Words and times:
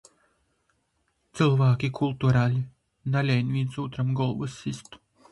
Cylvāki 1.41 1.89
kulturali, 1.99 2.61
nalein 3.15 3.51
vīns 3.57 3.77
ūtram 3.83 4.09
golvys 4.21 4.57
sist. 4.63 4.99